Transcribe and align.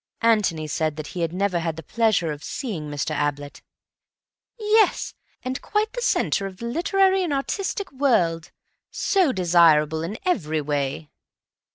Antony 0.23 0.65
said 0.65 0.95
that 0.95 1.05
he 1.13 1.21
had 1.21 1.31
never 1.31 1.59
had 1.59 1.75
the 1.75 1.83
pleasure 1.83 2.31
of 2.31 2.43
seeing 2.43 2.89
Mr. 2.89 3.13
Ablett. 3.15 3.61
"Yes. 4.57 5.13
And 5.43 5.61
quite 5.61 5.93
the 5.93 6.01
centre 6.01 6.47
of 6.47 6.57
the 6.57 6.65
literary 6.65 7.21
and 7.21 7.31
artistic 7.31 7.91
world. 7.91 8.49
So 8.89 9.31
desirable 9.31 10.01
in 10.01 10.17
every 10.25 10.59
way." 10.59 11.11